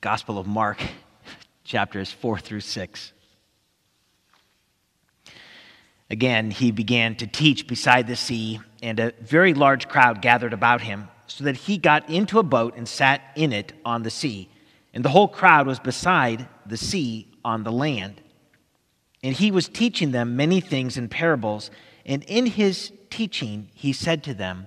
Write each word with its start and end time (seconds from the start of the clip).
Gospel 0.00 0.38
of 0.38 0.46
Mark, 0.46 0.80
chapters 1.62 2.10
4 2.10 2.38
through 2.38 2.60
6. 2.60 3.12
Again, 6.08 6.50
he 6.50 6.70
began 6.70 7.14
to 7.16 7.26
teach 7.26 7.66
beside 7.66 8.06
the 8.06 8.16
sea, 8.16 8.60
and 8.82 8.98
a 8.98 9.12
very 9.20 9.52
large 9.52 9.88
crowd 9.88 10.22
gathered 10.22 10.54
about 10.54 10.80
him, 10.80 11.08
so 11.26 11.44
that 11.44 11.54
he 11.54 11.76
got 11.76 12.08
into 12.08 12.38
a 12.38 12.42
boat 12.42 12.78
and 12.78 12.88
sat 12.88 13.20
in 13.36 13.52
it 13.52 13.74
on 13.84 14.02
the 14.02 14.10
sea. 14.10 14.48
And 14.94 15.04
the 15.04 15.10
whole 15.10 15.28
crowd 15.28 15.66
was 15.66 15.78
beside 15.78 16.48
the 16.64 16.78
sea 16.78 17.28
on 17.44 17.62
the 17.62 17.70
land. 17.70 18.22
And 19.22 19.36
he 19.36 19.50
was 19.50 19.68
teaching 19.68 20.12
them 20.12 20.34
many 20.34 20.62
things 20.62 20.96
in 20.96 21.10
parables. 21.10 21.70
And 22.06 22.24
in 22.24 22.46
his 22.46 22.90
teaching, 23.10 23.68
he 23.74 23.92
said 23.92 24.24
to 24.24 24.32
them, 24.32 24.66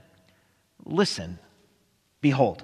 Listen, 0.85 1.39
behold, 2.21 2.63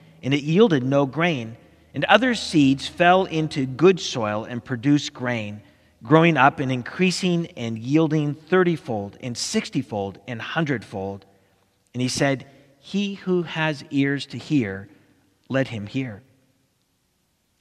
and 0.21 0.33
it 0.33 0.43
yielded 0.43 0.83
no 0.83 1.05
grain. 1.05 1.57
And 1.93 2.05
other 2.05 2.35
seeds 2.35 2.87
fell 2.87 3.25
into 3.25 3.65
good 3.65 3.99
soil 3.99 4.45
and 4.45 4.63
produced 4.63 5.13
grain, 5.13 5.61
growing 6.03 6.37
up 6.37 6.59
and 6.59 6.71
increasing 6.71 7.47
and 7.57 7.77
yielding 7.77 8.33
thirtyfold 8.35 9.15
and 9.21 9.37
sixtyfold 9.37 10.19
and 10.27 10.41
hundredfold. 10.41 11.25
And 11.93 12.01
he 12.01 12.07
said, 12.07 12.45
He 12.79 13.15
who 13.15 13.43
has 13.43 13.83
ears 13.89 14.25
to 14.27 14.37
hear, 14.37 14.87
let 15.49 15.67
him 15.67 15.85
hear. 15.85 16.21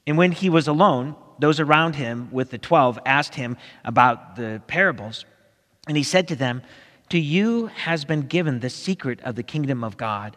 And 0.06 0.16
when 0.16 0.32
he 0.32 0.48
was 0.48 0.68
alone, 0.68 1.16
those 1.38 1.58
around 1.60 1.96
him 1.96 2.28
with 2.30 2.50
the 2.50 2.58
twelve 2.58 2.98
asked 3.04 3.34
him 3.34 3.56
about 3.84 4.36
the 4.36 4.62
parables. 4.66 5.24
And 5.88 5.96
he 5.96 6.02
said 6.02 6.28
to 6.28 6.36
them, 6.36 6.62
To 7.08 7.18
you 7.18 7.66
has 7.66 8.04
been 8.04 8.22
given 8.22 8.60
the 8.60 8.70
secret 8.70 9.20
of 9.22 9.34
the 9.34 9.42
kingdom 9.42 9.82
of 9.82 9.96
God. 9.96 10.36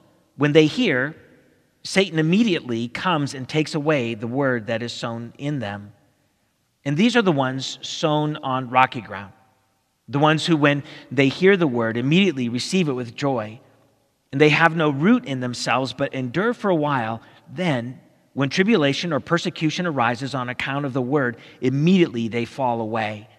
When 0.41 0.53
they 0.53 0.65
hear, 0.65 1.15
Satan 1.83 2.17
immediately 2.17 2.87
comes 2.87 3.35
and 3.35 3.47
takes 3.47 3.75
away 3.75 4.15
the 4.15 4.25
word 4.25 4.65
that 4.65 4.81
is 4.81 4.91
sown 4.91 5.33
in 5.37 5.59
them. 5.59 5.93
And 6.83 6.97
these 6.97 7.15
are 7.15 7.21
the 7.21 7.31
ones 7.31 7.77
sown 7.83 8.37
on 8.37 8.71
rocky 8.71 9.01
ground, 9.01 9.33
the 10.07 10.17
ones 10.17 10.43
who, 10.43 10.57
when 10.57 10.81
they 11.11 11.27
hear 11.27 11.55
the 11.55 11.67
word, 11.67 11.95
immediately 11.95 12.49
receive 12.49 12.89
it 12.89 12.93
with 12.93 13.15
joy. 13.15 13.59
And 14.31 14.41
they 14.41 14.49
have 14.49 14.75
no 14.75 14.89
root 14.89 15.25
in 15.25 15.41
themselves, 15.41 15.93
but 15.93 16.15
endure 16.15 16.55
for 16.55 16.71
a 16.71 16.75
while. 16.75 17.21
Then, 17.47 17.99
when 18.33 18.49
tribulation 18.49 19.13
or 19.13 19.19
persecution 19.19 19.85
arises 19.85 20.33
on 20.33 20.49
account 20.49 20.87
of 20.87 20.93
the 20.93 21.03
word, 21.03 21.37
immediately 21.61 22.29
they 22.29 22.45
fall 22.45 22.81
away. 22.81 23.29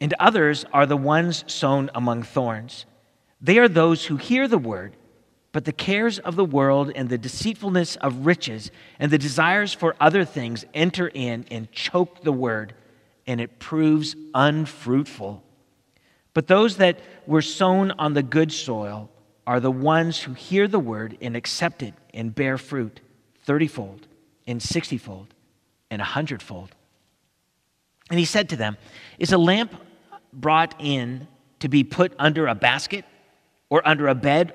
And 0.00 0.14
others 0.18 0.64
are 0.72 0.86
the 0.86 0.96
ones 0.96 1.44
sown 1.46 1.90
among 1.94 2.22
thorns. 2.22 2.86
They 3.42 3.58
are 3.58 3.68
those 3.68 4.06
who 4.06 4.16
hear 4.16 4.48
the 4.48 4.56
word 4.56 4.96
but 5.52 5.66
the 5.66 5.72
cares 5.72 6.18
of 6.18 6.34
the 6.34 6.44
world 6.44 6.90
and 6.94 7.08
the 7.08 7.18
deceitfulness 7.18 7.96
of 7.96 8.26
riches 8.26 8.70
and 8.98 9.10
the 9.10 9.18
desires 9.18 9.74
for 9.74 9.94
other 10.00 10.24
things 10.24 10.64
enter 10.72 11.08
in 11.08 11.44
and 11.50 11.70
choke 11.70 12.22
the 12.22 12.32
word, 12.32 12.74
and 13.26 13.40
it 13.40 13.58
proves 13.58 14.16
unfruitful. 14.34 15.42
But 16.34 16.46
those 16.46 16.78
that 16.78 16.98
were 17.26 17.42
sown 17.42 17.90
on 17.92 18.14
the 18.14 18.22
good 18.22 18.50
soil 18.50 19.10
are 19.46 19.60
the 19.60 19.70
ones 19.70 20.20
who 20.20 20.32
hear 20.32 20.66
the 20.66 20.78
word 20.78 21.18
and 21.20 21.36
accept 21.36 21.82
it 21.82 21.94
and 22.14 22.34
bear 22.34 22.56
fruit 22.56 23.00
thirtyfold 23.46 24.00
and 24.46 24.62
sixtyfold 24.62 25.34
and 25.90 26.00
a 26.00 26.04
hundredfold. 26.04 26.74
And 28.08 28.18
he 28.18 28.24
said 28.24 28.48
to 28.50 28.56
them, 28.56 28.78
Is 29.18 29.32
a 29.32 29.38
lamp 29.38 29.74
brought 30.32 30.74
in 30.78 31.28
to 31.60 31.68
be 31.68 31.84
put 31.84 32.14
under 32.18 32.46
a 32.46 32.54
basket 32.54 33.04
or 33.68 33.86
under 33.86 34.08
a 34.08 34.14
bed 34.14 34.54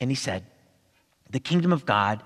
And 0.00 0.10
he 0.10 0.16
said, 0.16 0.44
The 1.30 1.40
kingdom 1.40 1.72
of 1.72 1.86
God 1.86 2.22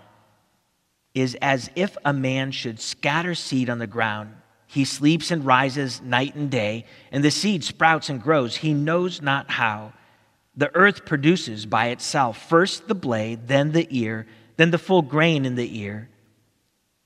is 1.15 1.37
as 1.41 1.71
if 1.77 1.97
a 2.05 2.13
man 2.13 2.51
should 2.51 2.81
scatter 2.81 3.35
seed 3.35 3.71
on 3.71 3.79
the 3.79 3.87
ground. 3.87 4.35
He 4.67 4.85
sleeps 4.85 5.31
and 5.31 5.45
rises 5.45 6.01
night 6.03 6.35
and 6.35 6.51
day, 6.51 6.87
and 7.13 7.23
the 7.23 7.31
seed 7.31 7.63
sprouts 7.63 8.09
and 8.09 8.21
grows. 8.21 8.57
He 8.57 8.75
knows 8.75 9.23
not 9.23 9.51
how. 9.51 9.93
The 10.57 10.75
earth 10.75 11.05
produces 11.05 11.67
by 11.67 11.89
itself 11.89 12.49
first 12.49 12.89
the 12.89 12.95
blade, 12.95 13.49
then 13.49 13.73
the 13.73 13.87
ear, 13.91 14.27
then 14.57 14.71
the 14.71 14.79
full 14.79 15.03
grain 15.03 15.45
in 15.45 15.55
the 15.55 15.79
ear. 15.81 16.09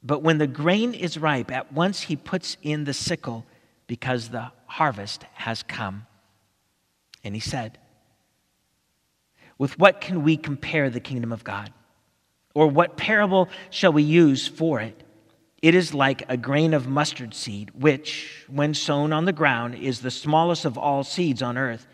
But 0.02 0.22
when 0.22 0.38
the 0.38 0.46
grain 0.46 0.94
is 0.94 1.18
ripe, 1.18 1.50
at 1.50 1.72
once 1.72 2.02
he 2.02 2.16
puts 2.16 2.56
in 2.62 2.84
the 2.84 2.94
sickle 2.94 3.44
because 3.86 4.28
the 4.28 4.52
harvest 4.66 5.24
has 5.34 5.62
come. 5.62 6.06
And 7.24 7.34
he 7.34 7.40
said, 7.40 7.78
with 9.58 9.78
what 9.78 10.00
can 10.00 10.22
we 10.22 10.36
compare 10.36 10.88
the 10.88 11.00
kingdom 11.00 11.32
of 11.32 11.44
God? 11.44 11.72
Or 12.54 12.68
what 12.68 12.96
parable 12.96 13.48
shall 13.70 13.92
we 13.92 14.02
use 14.02 14.48
for 14.48 14.80
it? 14.80 15.02
It 15.60 15.74
is 15.74 15.92
like 15.92 16.22
a 16.28 16.36
grain 16.36 16.72
of 16.72 16.86
mustard 16.86 17.34
seed, 17.34 17.70
which, 17.74 18.44
when 18.48 18.74
sown 18.74 19.12
on 19.12 19.24
the 19.24 19.32
ground, 19.32 19.74
is 19.74 20.00
the 20.00 20.10
smallest 20.10 20.64
of 20.64 20.78
all 20.78 21.02
seeds 21.02 21.42
on 21.42 21.58
earth. 21.58 21.86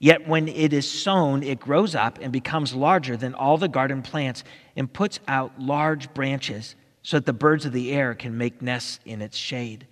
Yet 0.00 0.26
when 0.26 0.48
it 0.48 0.72
is 0.72 0.90
sown, 0.90 1.44
it 1.44 1.60
grows 1.60 1.94
up 1.94 2.18
and 2.20 2.32
becomes 2.32 2.74
larger 2.74 3.16
than 3.16 3.34
all 3.34 3.56
the 3.56 3.68
garden 3.68 4.02
plants 4.02 4.42
and 4.74 4.92
puts 4.92 5.20
out 5.28 5.58
large 5.60 6.12
branches 6.12 6.74
so 7.02 7.18
that 7.18 7.26
the 7.26 7.32
birds 7.32 7.64
of 7.64 7.72
the 7.72 7.92
air 7.92 8.14
can 8.14 8.36
make 8.36 8.60
nests 8.60 8.98
in 9.04 9.22
its 9.22 9.36
shade. 9.36 9.86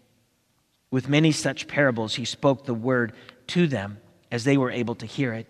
With 0.91 1.09
many 1.09 1.31
such 1.31 1.69
parables, 1.69 2.17
he 2.17 2.25
spoke 2.25 2.65
the 2.65 2.75
word 2.75 3.13
to 3.49 3.67
them 3.67 3.99
as 4.31 4.45
they 4.45 4.57
were 4.57 4.71
able 4.71 4.97
to 4.97 5.07
hear 5.07 5.33
it. 5.33 5.47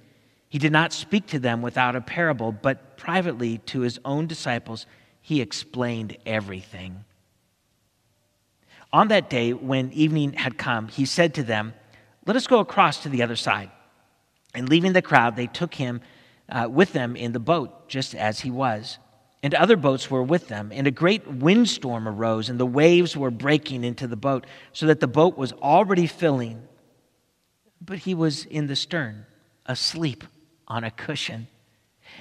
He 0.53 0.59
did 0.59 0.71
not 0.71 0.93
speak 0.93 1.29
to 1.29 1.39
them 1.39 1.63
without 1.63 1.97
a 1.97 2.03
parable, 2.03 2.53
but 2.53 2.99
privately 2.99 3.57
to 3.69 3.81
his 3.81 3.99
own 4.05 4.27
disciples, 4.27 4.85
he 5.23 5.41
explained 5.41 6.19
everything. 6.27 7.07
On 8.93 9.09
that 9.09 9.31
day, 9.31 9.55
when 9.55 9.91
evening 9.93 10.35
had 10.35 10.59
come, 10.59 10.89
he 10.89 11.07
said 11.07 11.33
to 11.37 11.43
them, 11.43 11.73
Let 12.27 12.37
us 12.37 12.47
go 12.47 12.59
across 12.59 13.03
to 13.05 13.09
the 13.09 13.23
other 13.23 13.35
side. 13.35 13.71
And 14.53 14.69
leaving 14.69 14.93
the 14.93 15.01
crowd, 15.01 15.37
they 15.37 15.47
took 15.47 15.73
him 15.73 16.03
uh, 16.51 16.69
with 16.71 16.93
them 16.93 17.17
in 17.17 17.33
the 17.33 17.41
boat, 17.41 17.89
just 17.89 18.15
as 18.15 18.41
he 18.41 18.51
was. 18.51 18.99
And 19.43 19.55
other 19.55 19.77
boats 19.77 20.11
were 20.11 20.23
with 20.23 20.49
them. 20.49 20.71
And 20.71 20.87
a 20.87 20.91
great 20.91 21.27
windstorm 21.27 22.07
arose, 22.07 22.51
and 22.51 22.61
the 22.61 22.67
waves 22.67 23.17
were 23.17 23.31
breaking 23.31 23.85
into 23.85 24.07
the 24.07 24.17
boat, 24.17 24.47
so 24.75 24.85
that 24.85 25.01
the 25.01 25.09
boat 25.09 25.39
was 25.39 25.55
already 25.55 26.07
filling. 26.07 26.69
But 27.81 28.01
he 28.01 28.13
was 28.13 28.45
in 28.45 28.67
the 28.67 28.77
stern, 28.77 29.25
asleep 29.65 30.25
on 30.73 30.85
a 30.85 30.91
cushion. 30.91 31.47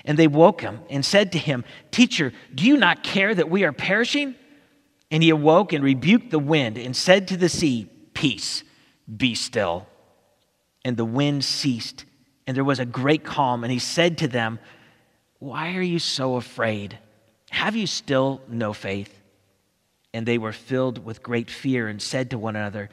And 0.04 0.20
they 0.20 0.28
woke 0.28 0.62
him 0.62 0.82
and 0.90 1.06
said 1.06 1.32
to 1.32 1.38
him, 1.38 1.64
Teacher, 1.90 2.34
do 2.54 2.66
you 2.66 2.76
not 2.76 3.02
care 3.02 3.34
that 3.34 3.50
we 3.50 3.64
are 3.64 3.72
perishing? 3.72 4.36
And 5.10 5.24
he 5.24 5.30
awoke 5.30 5.72
and 5.72 5.84
rebuked 5.84 6.32
the 6.32 6.40
wind 6.40 6.78
and 6.78 6.96
said 6.96 7.30
to 7.30 7.38
the 7.38 7.50
sea, 7.50 7.90
Peace, 8.14 8.64
be 9.18 9.36
still. 9.36 9.88
And 10.84 10.98
the 10.98 11.06
wind 11.06 11.46
ceased, 11.46 12.06
and 12.46 12.58
there 12.58 12.64
was 12.64 12.80
a 12.80 12.86
great 12.86 13.24
calm. 13.24 13.64
And 13.64 13.72
he 13.72 13.80
said 13.80 14.18
to 14.20 14.28
them, 14.28 14.60
Why 15.40 15.76
are 15.76 15.82
you 15.82 16.00
so 16.00 16.36
afraid? 16.36 16.98
Have 17.52 17.76
you 17.76 17.88
still 17.88 18.42
no 18.50 18.74
faith? 18.74 19.18
And 20.14 20.26
they 20.26 20.38
were 20.38 20.52
filled 20.52 21.06
with 21.06 21.24
great 21.24 21.50
fear 21.50 21.88
and 21.88 22.02
said 22.02 22.32
to 22.32 22.38
one 22.38 22.58
another, 22.58 22.90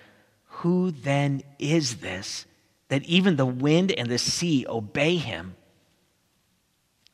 Who 0.61 0.93
then 0.93 1.43
is 1.59 1.97
this 1.97 2.47
that 2.89 3.05
even 3.05 3.37
the 3.37 3.47
wind 3.47 3.93
and 3.93 4.09
the 4.09 4.19
sea 4.19 4.67
obey 4.69 5.17
him? 5.17 5.55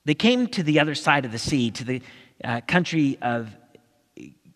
They 0.04 0.14
came 0.14 0.46
to 0.48 0.62
the 0.62 0.80
other 0.80 0.94
side 0.94 1.24
of 1.24 1.32
the 1.32 1.38
sea, 1.38 1.70
to 1.72 1.84
the 1.84 2.02
uh, 2.42 2.60
country 2.66 3.18
of, 3.22 3.50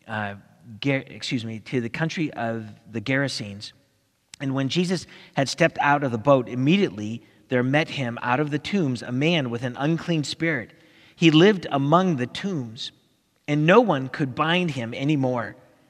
uh, 0.07 0.35
excuse 0.83 1.45
me, 1.45 1.61
to 1.61 1.81
the 1.81 1.89
country 1.89 2.33
of 2.35 2.67
the 2.91 3.01
Gerasenes. 3.01 3.73
And 4.41 4.55
when 4.55 4.69
Jesus 4.69 5.07
had 5.35 5.49
stepped 5.49 5.79
out 5.81 6.05
of 6.05 6.13
the 6.13 6.19
boat, 6.19 6.49
immediately 6.49 7.23
there 7.49 7.63
met 7.63 7.89
him 7.89 8.19
out 8.23 8.41
of 8.41 8.51
the 8.51 8.59
tombs 8.59 9.03
a 9.03 9.13
man 9.13 9.51
with 9.51 9.63
an 9.63 9.77
unclean 9.79 10.25
spirit. 10.25 10.71
He 11.17 11.31
lived 11.31 11.67
among 11.71 12.17
the 12.17 12.27
tombs, 12.27 12.93
and 13.49 13.67
no 13.67 13.81
one 13.81 14.09
could 14.09 14.35
bind 14.35 14.73
him 14.73 14.93
any 14.95 15.17
more, 15.17 15.57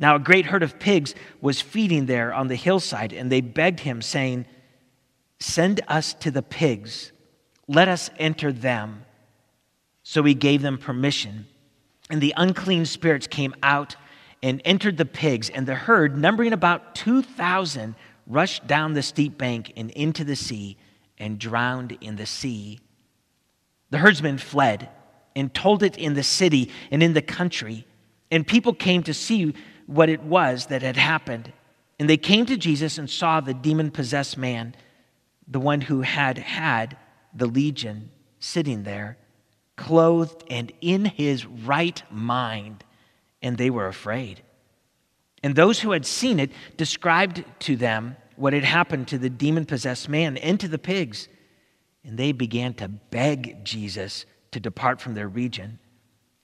Now, 0.00 0.16
a 0.16 0.18
great 0.18 0.46
herd 0.46 0.62
of 0.62 0.78
pigs 0.78 1.14
was 1.42 1.60
feeding 1.60 2.06
there 2.06 2.32
on 2.32 2.48
the 2.48 2.56
hillside, 2.56 3.12
and 3.12 3.30
they 3.30 3.42
begged 3.42 3.80
him, 3.80 4.00
saying, 4.00 4.46
Send 5.38 5.82
us 5.86 6.14
to 6.14 6.30
the 6.30 6.42
pigs, 6.42 7.12
let 7.68 7.86
us 7.86 8.10
enter 8.18 8.50
them. 8.50 9.04
So 10.02 10.22
he 10.24 10.34
gave 10.34 10.62
them 10.62 10.78
permission. 10.78 11.46
And 12.08 12.20
the 12.20 12.34
unclean 12.36 12.86
spirits 12.86 13.26
came 13.26 13.54
out 13.62 13.94
and 14.42 14.62
entered 14.64 14.96
the 14.96 15.04
pigs, 15.04 15.50
and 15.50 15.66
the 15.66 15.74
herd, 15.74 16.16
numbering 16.16 16.54
about 16.54 16.94
2,000, 16.94 17.94
rushed 18.26 18.66
down 18.66 18.94
the 18.94 19.02
steep 19.02 19.36
bank 19.36 19.72
and 19.76 19.90
into 19.90 20.24
the 20.24 20.34
sea 20.34 20.78
and 21.18 21.38
drowned 21.38 21.96
in 22.00 22.16
the 22.16 22.26
sea. 22.26 22.80
The 23.90 23.98
herdsmen 23.98 24.38
fled 24.38 24.88
and 25.36 25.52
told 25.52 25.82
it 25.82 25.98
in 25.98 26.14
the 26.14 26.22
city 26.22 26.70
and 26.90 27.02
in 27.02 27.12
the 27.12 27.22
country, 27.22 27.86
and 28.30 28.46
people 28.46 28.72
came 28.72 29.02
to 29.02 29.12
see 29.12 29.52
what 29.90 30.08
it 30.08 30.22
was 30.22 30.66
that 30.66 30.82
had 30.82 30.96
happened. 30.96 31.52
And 31.98 32.08
they 32.08 32.16
came 32.16 32.46
to 32.46 32.56
Jesus 32.56 32.96
and 32.96 33.10
saw 33.10 33.40
the 33.40 33.52
demon 33.52 33.90
possessed 33.90 34.38
man, 34.38 34.76
the 35.48 35.58
one 35.58 35.80
who 35.80 36.02
had 36.02 36.38
had 36.38 36.96
the 37.34 37.46
legion, 37.46 38.10
sitting 38.38 38.84
there 38.84 39.18
clothed 39.80 40.44
and 40.50 40.70
in 40.82 41.06
his 41.06 41.46
right 41.46 42.02
mind, 42.10 42.84
and 43.40 43.56
they 43.56 43.70
were 43.70 43.86
afraid. 43.86 44.42
And 45.42 45.56
those 45.56 45.80
who 45.80 45.92
had 45.92 46.04
seen 46.04 46.38
it 46.38 46.52
described 46.76 47.42
to 47.60 47.76
them 47.76 48.16
what 48.36 48.52
had 48.52 48.64
happened 48.64 49.08
to 49.08 49.18
the 49.18 49.30
demon 49.30 49.64
possessed 49.64 50.06
man 50.06 50.36
and 50.36 50.60
to 50.60 50.68
the 50.68 50.78
pigs. 50.78 51.28
And 52.04 52.18
they 52.18 52.32
began 52.32 52.74
to 52.74 52.88
beg 52.88 53.64
Jesus 53.64 54.26
to 54.50 54.60
depart 54.60 55.00
from 55.00 55.14
their 55.14 55.28
region. 55.28 55.78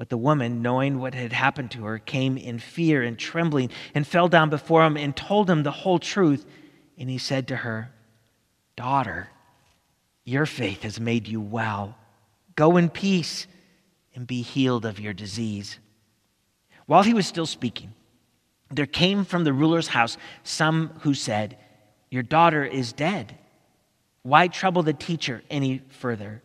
But 0.00 0.08
the 0.08 0.16
woman, 0.16 0.62
knowing 0.62 0.98
what 0.98 1.12
had 1.12 1.34
happened 1.34 1.72
to 1.72 1.84
her, 1.84 1.98
came 1.98 2.38
in 2.38 2.58
fear 2.58 3.02
and 3.02 3.18
trembling 3.18 3.68
and 3.94 4.06
fell 4.06 4.28
down 4.28 4.48
before 4.48 4.82
him 4.82 4.96
and 4.96 5.14
told 5.14 5.50
him 5.50 5.62
the 5.62 5.70
whole 5.70 5.98
truth. 5.98 6.46
And 6.96 7.10
he 7.10 7.18
said 7.18 7.48
to 7.48 7.56
her, 7.56 7.90
Daughter, 8.76 9.28
your 10.24 10.46
faith 10.46 10.84
has 10.84 10.98
made 10.98 11.28
you 11.28 11.38
well. 11.38 11.98
Go 12.56 12.78
in 12.78 12.88
peace 12.88 13.46
and 14.14 14.26
be 14.26 14.40
healed 14.40 14.86
of 14.86 14.98
your 14.98 15.12
disease. 15.12 15.78
While 16.86 17.02
he 17.02 17.12
was 17.12 17.26
still 17.26 17.44
speaking, 17.44 17.92
there 18.70 18.86
came 18.86 19.26
from 19.26 19.44
the 19.44 19.52
ruler's 19.52 19.88
house 19.88 20.16
some 20.44 20.92
who 21.00 21.12
said, 21.12 21.58
Your 22.10 22.22
daughter 22.22 22.64
is 22.64 22.94
dead. 22.94 23.36
Why 24.22 24.48
trouble 24.48 24.82
the 24.82 24.94
teacher 24.94 25.42
any 25.50 25.82
further? 25.90 26.42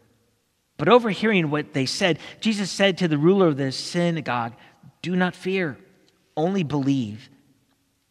But 0.77 0.89
overhearing 0.89 1.49
what 1.49 1.73
they 1.73 1.85
said, 1.85 2.19
Jesus 2.41 2.69
said 2.69 2.97
to 2.97 3.07
the 3.07 3.17
ruler 3.17 3.47
of 3.47 3.57
the 3.57 3.71
synagogue, 3.71 4.53
Do 5.01 5.15
not 5.15 5.35
fear, 5.35 5.77
only 6.35 6.63
believe. 6.63 7.29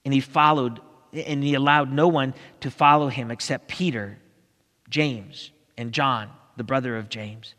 And 0.05 0.15
he 0.15 0.21
followed, 0.21 0.81
and 1.13 1.43
he 1.43 1.55
allowed 1.55 1.93
no 1.93 2.09
one 2.09 2.35
to 2.61 2.71
follow 2.71 3.09
him 3.09 3.31
except 3.31 3.69
Peter, 3.69 4.19
James, 4.89 5.51
and 5.77 5.93
John, 5.93 6.31
the 6.57 6.65
brother 6.65 6.97
of 6.97 7.09
James. 7.09 7.55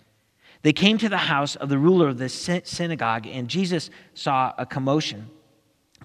They 0.64 0.74
came 0.74 0.98
to 0.98 1.10
the 1.10 1.18
house 1.18 1.56
of 1.56 1.70
the 1.70 1.78
ruler 1.78 2.08
of 2.08 2.18
the 2.18 2.30
synagogue, 2.30 3.28
and 3.28 3.48
Jesus 3.48 3.92
saw 4.16 4.54
a 4.58 4.66
commotion, 4.66 5.30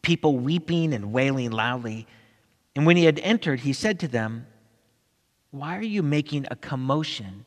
people 0.02 0.36
weeping 0.36 0.92
and 0.92 1.14
wailing 1.14 1.50
loudly. 1.50 2.06
And 2.76 2.84
when 2.84 2.98
he 2.98 3.04
had 3.04 3.18
entered, 3.20 3.60
he 3.60 3.72
said 3.72 3.98
to 4.00 4.08
them, 4.08 4.46
Why 5.50 5.78
are 5.78 5.82
you 5.82 6.02
making 6.02 6.46
a 6.50 6.56
commotion? 6.56 7.46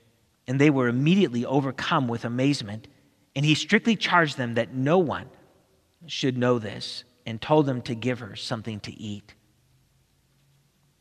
and 0.47 0.59
they 0.59 0.69
were 0.69 0.87
immediately 0.87 1.45
overcome 1.45 2.07
with 2.07 2.25
amazement. 2.25 2.87
And 3.35 3.45
he 3.45 3.55
strictly 3.55 3.95
charged 3.95 4.37
them 4.37 4.55
that 4.55 4.73
no 4.73 4.97
one 4.97 5.27
should 6.07 6.37
know 6.37 6.59
this 6.59 7.03
and 7.25 7.41
told 7.41 7.65
them 7.65 7.81
to 7.83 7.95
give 7.95 8.19
her 8.19 8.35
something 8.35 8.79
to 8.81 8.93
eat. 8.93 9.33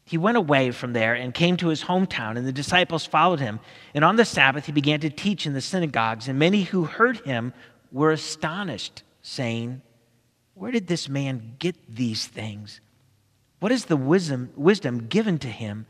He 0.05 0.19
went 0.19 0.37
away 0.37 0.73
from 0.73 0.93
there 0.93 1.15
and 1.15 1.33
came 1.33 1.57
to 1.59 1.69
his 1.69 1.85
hometown, 1.85 2.37
and 2.37 2.47
the 2.47 2.53
disciples 2.53 3.07
followed 3.07 3.39
him. 3.39 3.61
And 3.95 4.05
on 4.05 4.17
the 4.17 4.25
Sabbath, 4.25 4.67
he 4.67 4.73
began 4.73 5.01
to 5.01 5.11
teach 5.11 5.47
in 5.47 5.53
the 5.53 5.61
synagogues, 5.61 6.27
and 6.27 6.39
many 6.39 6.65
who 6.65 6.85
heard 6.85 7.19
him 7.19 7.53
were 7.93 8.11
astonished, 8.11 9.05
saying, 9.23 9.83
Where 10.55 10.73
did 10.73 10.89
this 10.89 11.09
man 11.09 11.55
get 11.61 11.95
these 11.95 12.27
things? 12.27 12.81
What 13.61 13.71
is 13.71 13.85
the 13.85 13.97
wisdom, 13.97 14.51
wisdom 14.57 15.07
given 15.07 15.39
to 15.39 15.49
him? 15.49 15.87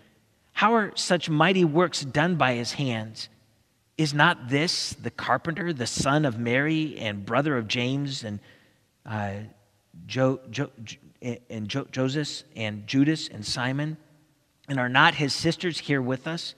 How 0.53 0.75
are 0.75 0.93
such 0.97 1.31
mighty 1.31 1.65
works 1.65 2.05
done 2.05 2.37
by 2.37 2.55
his 2.55 2.73
hands? 2.73 3.31
Is 4.01 4.15
not 4.15 4.49
this 4.49 4.95
the 4.95 5.11
carpenter, 5.11 5.75
the 5.75 5.87
son 5.87 6.25
of 6.25 6.39
Mary 6.39 6.97
and 6.97 7.27
brother 7.27 7.59
of 7.59 7.69
James 7.69 8.25
and 8.25 8.41
uh, 9.05 9.33
jo, 10.07 10.41
jo, 10.51 10.71
and 11.21 11.69
jo, 11.69 11.87
Joseph 11.93 12.45
and 12.57 12.87
Judas 12.87 13.29
and 13.29 13.45
Simon? 13.45 13.99
And 14.71 14.81
are 14.81 14.89
not 14.89 15.17
his 15.17 15.35
sisters 15.35 15.81
here 15.81 16.01
with 16.01 16.27
us? 16.27 16.55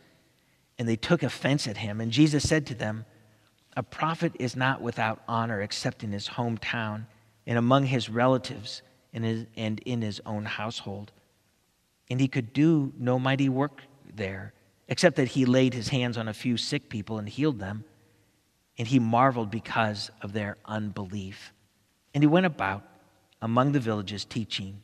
And 0.79 0.89
they 0.89 0.95
took 0.95 1.25
offense 1.25 1.67
at 1.67 1.79
him. 1.79 2.01
And 2.01 2.13
Jesus 2.13 2.49
said 2.49 2.65
to 2.69 2.77
them, 2.77 3.07
A 3.77 3.83
prophet 3.83 4.35
is 4.39 4.55
not 4.55 4.81
without 4.81 5.21
honor 5.27 5.63
except 5.63 6.05
in 6.05 6.13
his 6.13 6.29
hometown 6.29 7.07
and 7.45 7.59
among 7.59 7.87
his 7.87 8.09
relatives 8.09 8.83
and, 9.13 9.25
his, 9.25 9.47
and 9.57 9.81
in 9.81 10.01
his 10.01 10.21
own 10.25 10.45
household. 10.45 11.11
And 12.09 12.21
he 12.21 12.29
could 12.29 12.53
do 12.53 12.93
no 12.97 13.19
mighty 13.19 13.49
work 13.49 13.83
there 14.15 14.53
except 14.93 15.17
that 15.17 15.29
he 15.29 15.47
laid 15.47 15.73
his 15.73 15.89
hands 15.89 16.19
on 16.19 16.29
a 16.29 16.35
few 16.35 16.59
sick 16.59 16.91
people 16.91 17.19
and 17.19 17.27
healed 17.27 17.59
them. 17.59 17.83
And 18.77 18.87
he 18.87 18.99
marveled 18.99 19.51
because 19.51 20.11
of 20.21 20.35
their 20.35 20.59
unbelief. 20.67 21.55
And 22.13 22.23
he 22.23 22.27
went 22.27 22.45
about 22.45 22.85
among 23.41 23.73
the 23.73 23.81
villages 23.81 24.27
teaching. 24.27 24.83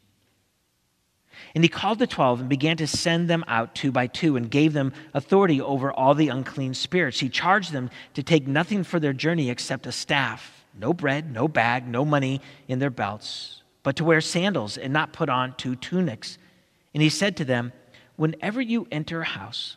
And 1.54 1.62
he 1.62 1.68
called 1.68 1.98
the 1.98 2.06
twelve 2.06 2.40
and 2.40 2.48
began 2.48 2.78
to 2.78 2.86
send 2.86 3.28
them 3.28 3.44
out 3.46 3.74
two 3.74 3.92
by 3.92 4.06
two 4.06 4.36
and 4.36 4.50
gave 4.50 4.72
them 4.72 4.94
authority 5.12 5.60
over 5.60 5.92
all 5.92 6.14
the 6.14 6.28
unclean 6.28 6.72
spirits. 6.72 7.20
He 7.20 7.28
charged 7.28 7.72
them 7.72 7.90
to 8.14 8.22
take 8.22 8.48
nothing 8.48 8.84
for 8.84 8.98
their 8.98 9.12
journey 9.12 9.50
except 9.50 9.86
a 9.86 9.92
staff, 9.92 10.64
no 10.74 10.94
bread, 10.94 11.30
no 11.30 11.48
bag, 11.48 11.86
no 11.86 12.06
money 12.06 12.40
in 12.66 12.78
their 12.78 12.88
belts, 12.88 13.62
but 13.82 13.96
to 13.96 14.04
wear 14.04 14.22
sandals 14.22 14.78
and 14.78 14.90
not 14.90 15.12
put 15.12 15.28
on 15.28 15.54
two 15.58 15.76
tunics. 15.76 16.38
And 16.94 17.02
he 17.02 17.10
said 17.10 17.36
to 17.36 17.44
them, 17.44 17.74
Whenever 18.16 18.62
you 18.62 18.88
enter 18.90 19.20
a 19.20 19.26
house, 19.26 19.76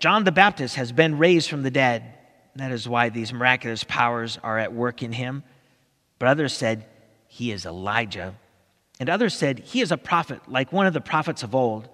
John 0.00 0.24
the 0.24 0.32
Baptist 0.32 0.76
has 0.76 0.92
been 0.92 1.18
raised 1.18 1.50
from 1.50 1.62
the 1.62 1.70
dead. 1.70 2.14
That 2.56 2.72
is 2.72 2.88
why 2.88 3.10
these 3.10 3.34
miraculous 3.34 3.84
powers 3.84 4.38
are 4.42 4.58
at 4.58 4.72
work 4.72 5.02
in 5.02 5.12
him. 5.12 5.44
But 6.18 6.28
others 6.28 6.54
said, 6.54 6.86
He 7.28 7.52
is 7.52 7.66
Elijah. 7.66 8.34
And 8.98 9.10
others 9.10 9.34
said, 9.34 9.58
He 9.58 9.82
is 9.82 9.92
a 9.92 9.98
prophet, 9.98 10.40
like 10.48 10.72
one 10.72 10.86
of 10.86 10.94
the 10.94 11.02
prophets 11.02 11.42
of 11.42 11.54
old. 11.54 11.88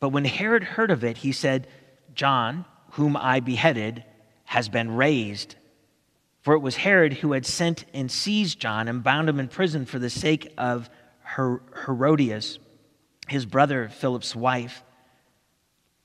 But 0.00 0.08
when 0.08 0.24
Herod 0.24 0.64
heard 0.64 0.90
of 0.90 1.04
it, 1.04 1.18
he 1.18 1.32
said, 1.32 1.66
John, 2.14 2.64
whom 2.92 3.14
I 3.14 3.40
beheaded, 3.40 4.04
has 4.44 4.70
been 4.70 4.96
raised. 4.96 5.56
For 6.40 6.54
it 6.54 6.60
was 6.60 6.76
Herod 6.76 7.12
who 7.12 7.32
had 7.32 7.44
sent 7.44 7.84
and 7.92 8.10
seized 8.10 8.58
John 8.58 8.88
and 8.88 9.04
bound 9.04 9.28
him 9.28 9.38
in 9.38 9.48
prison 9.48 9.84
for 9.84 9.98
the 9.98 10.08
sake 10.08 10.50
of 10.56 10.88
Her- 11.20 11.60
Herodias, 11.84 12.58
his 13.28 13.44
brother 13.44 13.90
Philip's 13.90 14.34
wife 14.34 14.82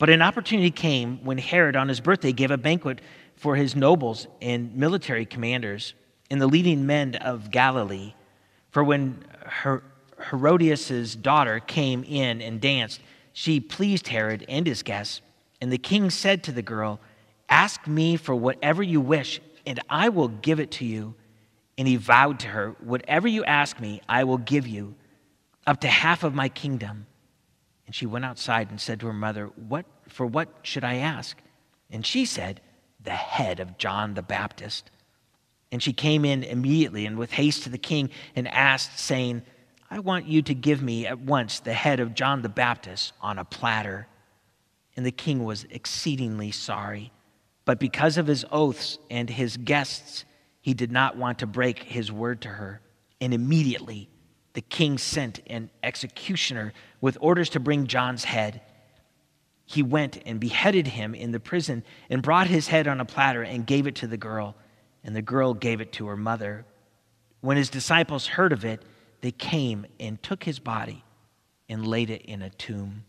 But 0.00 0.08
an 0.08 0.22
opportunity 0.22 0.70
came 0.70 1.22
when 1.26 1.36
Herod, 1.36 1.76
on 1.76 1.88
his 1.88 2.00
birthday, 2.00 2.32
gave 2.32 2.50
a 2.50 2.56
banquet 2.56 3.02
for 3.36 3.54
his 3.54 3.76
nobles 3.76 4.26
and 4.40 4.74
military 4.74 5.26
commanders 5.26 5.92
and 6.30 6.40
the 6.40 6.46
leading 6.46 6.86
men 6.86 7.16
of 7.16 7.50
Galilee. 7.50 8.14
For 8.70 8.82
when 8.82 9.22
Her- 9.44 9.82
Herodias' 10.30 11.14
daughter 11.16 11.60
came 11.60 12.02
in 12.04 12.40
and 12.40 12.62
danced, 12.62 13.02
she 13.34 13.60
pleased 13.60 14.08
Herod 14.08 14.46
and 14.48 14.66
his 14.66 14.82
guests. 14.82 15.20
And 15.60 15.70
the 15.70 15.76
king 15.76 16.08
said 16.08 16.42
to 16.44 16.52
the 16.52 16.62
girl, 16.62 16.98
Ask 17.50 17.86
me 17.86 18.16
for 18.16 18.34
whatever 18.34 18.82
you 18.82 19.02
wish, 19.02 19.38
and 19.66 19.80
I 19.90 20.08
will 20.08 20.28
give 20.28 20.60
it 20.60 20.70
to 20.72 20.86
you. 20.86 21.14
And 21.76 21.86
he 21.86 21.96
vowed 21.96 22.38
to 22.40 22.48
her, 22.48 22.74
Whatever 22.80 23.28
you 23.28 23.44
ask 23.44 23.78
me, 23.78 24.00
I 24.08 24.24
will 24.24 24.38
give 24.38 24.66
you, 24.66 24.94
up 25.66 25.82
to 25.82 25.88
half 25.88 26.24
of 26.24 26.34
my 26.34 26.48
kingdom. 26.48 27.04
And 27.90 27.94
she 27.96 28.06
went 28.06 28.24
outside 28.24 28.70
and 28.70 28.80
said 28.80 29.00
to 29.00 29.08
her 29.08 29.12
mother, 29.12 29.46
What 29.56 29.84
for 30.06 30.24
what 30.24 30.48
should 30.62 30.84
I 30.84 30.98
ask? 30.98 31.36
And 31.90 32.06
she 32.06 32.24
said, 32.24 32.60
the 33.02 33.10
head 33.10 33.58
of 33.58 33.78
John 33.78 34.14
the 34.14 34.22
Baptist. 34.22 34.92
And 35.72 35.82
she 35.82 35.92
came 35.92 36.24
in 36.24 36.44
immediately 36.44 37.04
and 37.04 37.18
with 37.18 37.32
haste 37.32 37.64
to 37.64 37.68
the 37.68 37.78
king 37.78 38.10
and 38.36 38.46
asked, 38.46 39.00
saying, 39.00 39.42
I 39.90 39.98
want 39.98 40.26
you 40.26 40.40
to 40.40 40.54
give 40.54 40.80
me 40.80 41.04
at 41.04 41.18
once 41.18 41.58
the 41.58 41.72
head 41.72 41.98
of 41.98 42.14
John 42.14 42.42
the 42.42 42.48
Baptist 42.48 43.12
on 43.20 43.40
a 43.40 43.44
platter. 43.44 44.06
And 44.96 45.04
the 45.04 45.10
king 45.10 45.42
was 45.42 45.66
exceedingly 45.68 46.52
sorry. 46.52 47.10
But 47.64 47.80
because 47.80 48.18
of 48.18 48.28
his 48.28 48.44
oaths 48.52 49.00
and 49.10 49.28
his 49.28 49.56
guests, 49.56 50.24
he 50.60 50.74
did 50.74 50.92
not 50.92 51.16
want 51.16 51.40
to 51.40 51.46
break 51.48 51.82
his 51.82 52.12
word 52.12 52.42
to 52.42 52.50
her. 52.50 52.82
And 53.20 53.34
immediately 53.34 54.08
the 54.52 54.60
king 54.60 54.98
sent 54.98 55.40
an 55.46 55.70
executioner 55.82 56.72
with 57.00 57.16
orders 57.20 57.50
to 57.50 57.60
bring 57.60 57.86
John's 57.86 58.24
head 58.24 58.60
he 59.70 59.84
went 59.84 60.18
and 60.26 60.40
beheaded 60.40 60.88
him 60.88 61.14
in 61.14 61.30
the 61.30 61.38
prison 61.38 61.84
and 62.08 62.22
brought 62.22 62.48
his 62.48 62.66
head 62.66 62.88
on 62.88 63.00
a 63.00 63.04
platter 63.04 63.44
and 63.44 63.64
gave 63.64 63.86
it 63.86 63.94
to 63.96 64.08
the 64.08 64.16
girl, 64.16 64.56
and 65.04 65.14
the 65.14 65.22
girl 65.22 65.54
gave 65.54 65.80
it 65.80 65.92
to 65.92 66.08
her 66.08 66.16
mother. 66.16 66.64
When 67.40 67.56
his 67.56 67.70
disciples 67.70 68.26
heard 68.26 68.52
of 68.52 68.64
it, 68.64 68.82
they 69.20 69.30
came 69.30 69.86
and 70.00 70.20
took 70.20 70.42
his 70.42 70.58
body 70.58 71.04
and 71.68 71.86
laid 71.86 72.10
it 72.10 72.22
in 72.22 72.42
a 72.42 72.50
tomb. 72.50 73.04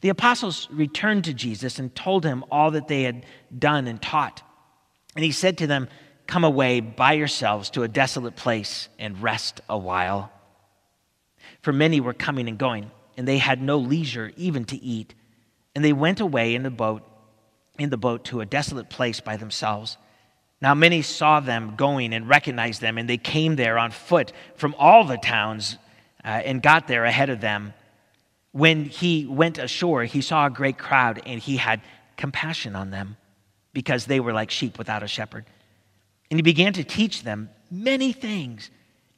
The 0.00 0.08
apostles 0.08 0.66
returned 0.70 1.24
to 1.24 1.34
Jesus 1.34 1.78
and 1.78 1.94
told 1.94 2.24
him 2.24 2.42
all 2.50 2.70
that 2.70 2.88
they 2.88 3.02
had 3.02 3.26
done 3.56 3.86
and 3.86 4.00
taught. 4.00 4.40
And 5.14 5.22
he 5.22 5.32
said 5.32 5.58
to 5.58 5.66
them, 5.66 5.88
Come 6.28 6.44
away 6.44 6.80
by 6.80 7.14
yourselves 7.14 7.70
to 7.70 7.84
a 7.84 7.88
desolate 7.88 8.36
place 8.36 8.90
and 8.98 9.20
rest 9.22 9.62
a 9.66 9.78
while. 9.78 10.30
For 11.62 11.72
many 11.72 12.00
were 12.00 12.12
coming 12.12 12.48
and 12.48 12.58
going, 12.58 12.90
and 13.16 13.26
they 13.26 13.38
had 13.38 13.62
no 13.62 13.78
leisure 13.78 14.30
even 14.36 14.66
to 14.66 14.76
eat. 14.76 15.14
And 15.74 15.82
they 15.82 15.94
went 15.94 16.20
away 16.20 16.54
in 16.54 16.64
the 16.64 16.70
boat, 16.70 17.02
in 17.78 17.88
the 17.88 17.96
boat 17.96 18.26
to 18.26 18.42
a 18.42 18.46
desolate 18.46 18.90
place 18.90 19.20
by 19.20 19.38
themselves. 19.38 19.96
Now 20.60 20.74
many 20.74 21.00
saw 21.00 21.40
them 21.40 21.76
going 21.76 22.12
and 22.12 22.28
recognized 22.28 22.82
them, 22.82 22.98
and 22.98 23.08
they 23.08 23.16
came 23.16 23.56
there 23.56 23.78
on 23.78 23.90
foot 23.90 24.34
from 24.54 24.74
all 24.78 25.04
the 25.04 25.16
towns 25.16 25.78
uh, 26.22 26.28
and 26.28 26.62
got 26.62 26.88
there 26.88 27.06
ahead 27.06 27.30
of 27.30 27.40
them. 27.40 27.72
When 28.52 28.84
he 28.84 29.24
went 29.24 29.56
ashore, 29.56 30.04
he 30.04 30.20
saw 30.20 30.44
a 30.44 30.50
great 30.50 30.76
crowd, 30.76 31.22
and 31.24 31.40
he 31.40 31.56
had 31.56 31.80
compassion 32.18 32.76
on 32.76 32.90
them 32.90 33.16
because 33.72 34.04
they 34.04 34.20
were 34.20 34.34
like 34.34 34.50
sheep 34.50 34.76
without 34.76 35.02
a 35.02 35.08
shepherd. 35.08 35.46
And 36.30 36.38
he 36.38 36.42
began 36.42 36.72
to 36.74 36.84
teach 36.84 37.22
them 37.22 37.50
many 37.70 38.12
things. 38.12 38.70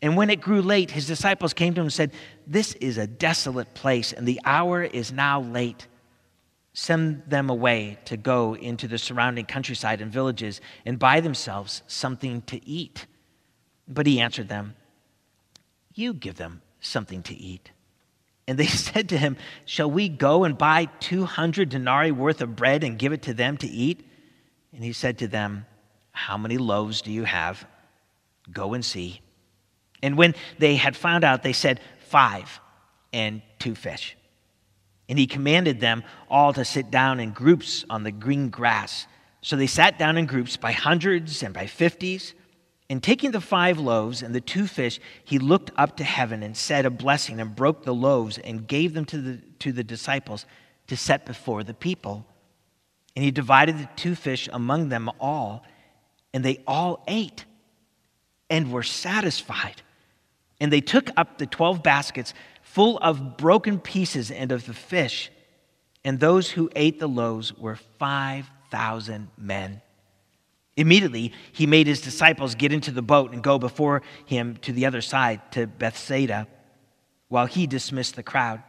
And 0.02 0.17
when 0.17 0.31
it 0.31 0.40
grew 0.40 0.62
late, 0.62 0.90
his 0.90 1.07
disciples 1.07 1.52
came 1.52 1.75
to 1.75 1.81
him 1.81 1.87
and 1.87 1.93
said, 1.93 2.12
This 2.47 2.75
is 2.75 2.99
a 2.99 3.07
desolate 3.07 3.75
place, 3.75 4.12
and 4.12 4.26
the 4.26 4.40
hour 4.45 4.83
is 4.83 5.12
now 5.12 5.40
late. 5.40 5.87
Send 6.73 7.25
them 7.26 7.50
away 7.50 7.99
to 8.07 8.17
go 8.17 8.55
into 8.55 8.87
the 8.87 8.97
surrounding 8.97 9.45
countryside 9.45 10.00
and 10.00 10.12
villages 10.12 10.61
and 10.87 10.99
buy 10.99 11.21
themselves 11.21 11.83
something 11.87 12.43
to 12.43 12.64
eat. 12.67 13.07
But 13.88 14.07
he 14.07 14.21
answered 14.21 14.49
them, 14.49 14.76
You 15.93 16.14
give 16.14 16.37
them 16.37 16.62
something 16.81 17.23
to 17.25 17.35
eat. 17.35 17.71
And 18.47 18.57
they 18.57 18.67
said 18.67 19.09
to 19.11 19.19
him, 19.19 19.37
Shall 19.64 19.90
we 19.90 20.09
go 20.09 20.45
and 20.45 20.57
buy 20.57 20.87
200 21.00 21.69
denarii 21.69 22.12
worth 22.12 22.40
of 22.40 22.57
bread 22.57 22.85
and 22.85 22.99
give 22.99 23.12
it 23.12 23.23
to 23.23 23.35
them 23.35 23.57
to 23.59 23.67
eat? 23.67 24.09
And 24.73 24.85
he 24.85 24.93
said 24.93 25.19
to 25.19 25.29
them, 25.29 25.67
How 26.12 26.37
many 26.37 26.59
loaves 26.59 27.02
do 27.02 27.11
you 27.12 27.25
have? 27.25 27.67
Go 28.52 28.75
and 28.75 28.85
see. 28.85 29.21
And 30.02 30.17
when 30.17 30.35
they 30.59 30.76
had 30.76 30.97
found 30.97 31.25
out, 31.25 31.43
they 31.43 31.52
said, 31.52 31.81
Five 32.09 32.61
and 33.12 33.43
two 33.59 33.75
fish. 33.75 34.17
And 35.09 35.19
he 35.19 35.26
commanded 35.26 35.81
them 35.81 36.05
all 36.29 36.52
to 36.52 36.64
sit 36.64 36.90
down 36.90 37.21
in 37.21 37.33
groups 37.33 37.85
on 37.90 38.05
the 38.05 38.12
green 38.12 38.49
grass. 38.49 39.07
So 39.43 39.57
they 39.57 39.67
sat 39.67 39.99
down 39.99 40.17
in 40.17 40.26
groups 40.26 40.57
by 40.57 40.73
hundreds 40.73 41.43
and 41.43 41.55
by 41.55 41.67
fifties. 41.67 42.35
And 42.88 43.00
taking 43.00 43.31
the 43.31 43.40
five 43.40 43.79
loaves 43.79 44.23
and 44.23 44.35
the 44.35 44.40
two 44.40 44.67
fish, 44.67 44.99
he 45.25 45.38
looked 45.38 45.71
up 45.76 45.97
to 45.99 46.05
heaven 46.05 46.43
and 46.43 46.57
said 46.57 46.85
a 46.85 46.90
blessing 46.90 47.40
and 47.40 47.55
broke 47.55 47.85
the 47.85 47.95
loaves 47.95 48.38
and 48.38 48.67
gave 48.67 48.95
them 48.95 49.05
to 49.07 49.19
the, 49.19 49.37
to 49.61 49.71
the 49.71 49.85
disciples 49.85 50.45
to 50.88 50.97
set 50.97 51.25
before 51.25 51.62
the 51.62 51.75
people. 51.75 52.26
And 53.14 53.25
he 53.25 53.31
divided 53.31 53.79
the 53.79 53.88
two 53.95 54.17
fish 54.17 54.49
among 54.52 54.88
them 54.88 55.09
all, 55.21 55.64
and 56.33 56.45
they 56.45 56.63
all 56.67 57.03
ate 57.07 57.45
and 58.49 58.73
were 58.73 58.83
satisfied. 58.83 59.83
And 60.61 60.73
they 60.73 60.81
took 60.81 61.11
up 61.17 61.39
the 61.39 61.47
12 61.47 61.83
baskets 61.83 62.35
full 62.63 62.99
of 62.99 63.37
broken 63.37 63.79
pieces 63.79 64.31
and 64.31 64.53
of 64.53 64.67
the 64.67 64.75
fish. 64.75 65.31
And 66.05 66.21
those 66.21 66.51
who 66.51 66.71
ate 66.77 66.99
the 67.01 67.09
loaves 67.09 67.57
were 67.57 67.77
5,000 67.99 69.29
men. 69.37 69.83
Immediately, 70.77 71.33
he 71.53 71.67
made 71.67 71.87
his 71.87 72.01
disciples 72.01 72.55
get 72.55 72.73
into 72.73 72.91
the 72.91 73.03
boat 73.03 73.33
and 73.33 73.43
go 73.43 73.59
before 73.59 74.03
him 74.25 74.57
to 74.63 74.73
the 74.73 74.87
other 74.87 75.01
side, 75.01 75.41
to 75.53 75.67
Bethsaida, 75.67 76.47
while 77.29 77.47
he 77.47 77.67
dismissed 77.67 78.17
the 78.17 78.23
crowd. 78.23 78.63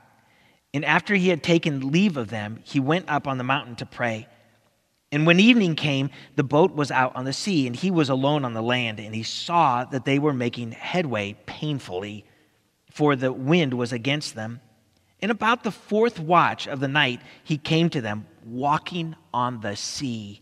And 0.74 0.84
after 0.84 1.16
he 1.16 1.30
had 1.30 1.44
taken 1.44 1.92
leave 1.92 2.18
of 2.18 2.30
them, 2.30 2.60
he 2.64 2.80
went 2.80 3.10
up 3.10 3.28
on 3.28 3.38
the 3.38 3.44
mountain 3.44 3.76
to 3.78 3.86
pray. 3.86 4.28
And 5.12 5.26
when 5.26 5.40
evening 5.42 5.76
came, 5.76 6.10
the 6.36 6.44
boat 6.44 6.74
was 6.74 6.90
out 6.90 7.16
on 7.16 7.26
the 7.26 7.34
sea, 7.34 7.68
and 7.68 7.76
he 7.76 7.92
was 7.92 8.10
alone 8.10 8.46
on 8.46 8.54
the 8.54 8.62
land, 8.62 9.00
and 9.00 9.14
he 9.14 9.24
saw 9.24 9.84
that 9.86 10.06
they 10.06 10.20
were 10.20 10.34
making 10.34 10.72
headway 10.72 11.36
painfully, 11.46 12.26
for 12.90 13.16
the 13.16 13.34
wind 13.34 13.74
was 13.74 13.92
against 13.92 14.36
them. 14.36 14.62
And 15.22 15.30
about 15.30 15.64
the 15.64 15.72
fourth 15.72 16.18
watch 16.18 16.68
of 16.68 16.80
the 16.80 16.88
night, 16.88 17.22
he 17.44 17.58
came 17.58 17.90
to 17.90 18.02
them, 18.02 18.26
walking 18.46 19.16
on 19.34 19.60
the 19.60 19.76
sea. 19.76 20.42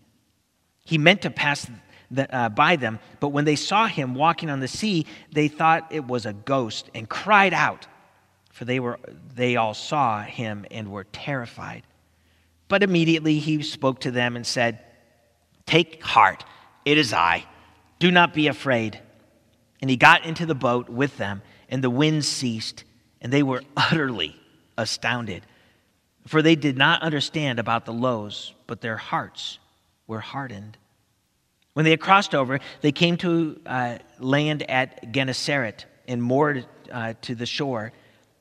He 0.86 0.98
meant 0.98 1.24
to 1.24 1.32
pass 1.32 1.70
the, 2.12 2.34
uh, 2.36 2.50
by 2.50 2.76
them, 2.76 3.00
but 3.20 3.30
when 3.30 3.46
they 3.46 3.56
saw 3.56 3.88
him 3.88 4.13
walking 4.13 4.50
on 4.50 4.60
the 4.60 4.67
sea, 4.67 5.06
they 5.32 5.48
thought 5.48 5.91
it 5.91 6.06
was 6.06 6.26
a 6.26 6.34
ghost 6.34 6.89
and 6.93 7.10
cried 7.10 7.54
out, 7.54 7.88
for 8.52 8.65
they, 8.65 8.80
were, 8.80 9.00
they 9.34 9.56
all 9.56 9.74
saw 9.74 10.22
him 10.22 10.65
and 10.70 10.91
were 10.91 11.06
terrified. 11.06 11.84
But 12.69 12.84
immediately 12.84 13.39
he 13.39 13.62
spoke 13.62 13.99
to 14.01 14.12
them 14.12 14.38
and 14.38 14.47
said, 14.47 14.79
Take 15.65 16.01
heart, 16.01 16.45
it 16.86 16.97
is 16.97 17.12
I. 17.12 17.45
Do 17.99 18.10
not 18.12 18.34
be 18.34 18.47
afraid. 18.47 19.01
And 19.82 19.89
he 19.89 19.97
got 19.97 20.25
into 20.25 20.45
the 20.45 20.55
boat 20.55 20.88
with 20.88 21.17
them, 21.17 21.41
and 21.67 21.84
the 21.84 21.89
wind 21.89 22.23
ceased, 22.23 22.86
and 23.21 23.34
they 23.34 23.43
were 23.43 23.63
utterly 23.77 24.39
astounded. 24.77 25.43
For 26.27 26.41
they 26.41 26.55
did 26.55 26.77
not 26.77 27.01
understand 27.01 27.60
about 27.60 27.86
the 27.86 27.93
loaves, 27.93 28.53
but 28.67 28.82
their 28.82 28.97
hearts 28.97 29.60
were 30.08 30.19
hardened. 30.19 30.77
When 31.73 31.86
they 31.86 31.91
had 31.91 32.01
crossed 32.01 32.36
over, 32.36 32.60
they 32.82 32.91
came 32.91 33.17
to 33.17 33.60
uh, 33.65 33.97
land 34.19 34.69
at 34.69 35.12
Gennesaret 35.12 35.86
and 36.08 36.21
moored 36.21 36.65
uh, 36.91 37.13
to 37.21 37.36
the 37.36 37.45
shore. 37.45 37.93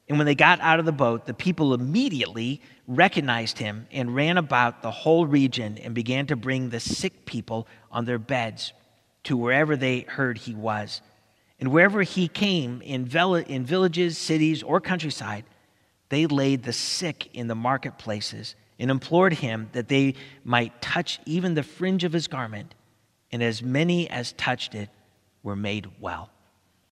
And 0.09 0.17
when 0.17 0.27
they 0.27 0.35
got 0.35 0.61
out 0.61 0.79
of 0.79 0.87
the 0.87 0.93
boat, 0.93 1.27
the 1.27 1.35
people 1.35 1.75
immediately 1.75 2.63
recognized 2.87 3.59
him 3.59 3.87
and 3.93 4.15
ran 4.15 4.39
about 4.39 4.81
the 4.81 4.91
whole 4.91 5.27
region 5.27 5.77
and 5.79 5.95
began 5.95 6.27
to 6.29 6.37
bring 6.37 6.71
the 6.71 6.81
sick 6.81 7.27
people 7.27 7.69
on 7.93 8.07
their 8.07 8.19
beds 8.19 8.73
to 9.25 9.37
wherever 9.37 9.77
they 9.77 10.01
heard 10.01 10.39
he 10.39 10.55
was. 10.55 11.03
And 11.61 11.71
wherever 11.71 12.03
he 12.03 12.29
came, 12.29 12.81
in, 12.81 13.05
villages, 13.05 14.17
cities, 14.17 14.63
or 14.63 14.81
countryside, 14.81 15.45
they 16.09 16.27
laid 16.27 16.63
the 16.63 16.73
sick 16.73 17.29
in 17.35 17.49
the 17.49 17.55
marketplaces 17.55 18.55
and 18.79 18.91
implored 18.91 19.35
him 19.35 19.69
that 19.73 19.89
they 19.89 20.15
might 20.45 20.81
touch 20.81 21.21
even 21.27 21.55
the 21.55 21.63
fringe 21.63 22.05
of 22.05 22.13
his 22.13 22.29
garment. 22.29 22.75
And 23.31 23.43
as 23.43 23.63
many 23.63 24.09
as 24.09 24.33
touched 24.33 24.75
it 24.75 24.89
were 25.43 25.57
made 25.57 25.89
well. 26.01 26.31